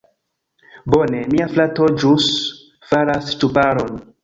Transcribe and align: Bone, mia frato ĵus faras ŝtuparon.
Bone, 0.93 1.19
mia 1.33 1.47
frato 1.51 1.91
ĵus 2.05 2.31
faras 2.95 3.31
ŝtuparon. 3.37 3.97